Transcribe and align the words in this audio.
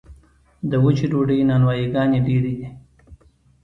د 0.69 0.71
وچې 0.83 1.05
ډوډۍ 1.11 1.39
نانوایي 1.49 1.87
ګانې 1.93 2.19
ډیرې 2.27 2.53
دي 2.57 2.67